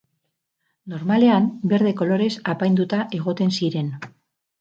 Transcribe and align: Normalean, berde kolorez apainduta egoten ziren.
Normalean, 0.93 1.49
berde 1.73 1.91
kolorez 1.99 2.31
apainduta 2.53 3.03
egoten 3.19 3.55
ziren. 3.61 3.93